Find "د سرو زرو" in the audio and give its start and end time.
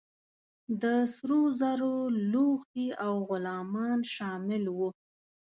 0.81-1.95